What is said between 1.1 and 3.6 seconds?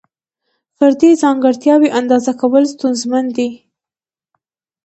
ځانګړتیاوې اندازه کول ستونزمن دي.